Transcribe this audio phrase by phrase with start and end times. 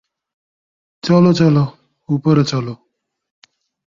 [1.03, 1.63] চলো চলো,
[2.09, 2.73] উপরে চলো।